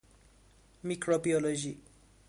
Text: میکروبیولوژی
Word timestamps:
میکروبیولوژی 0.83 1.77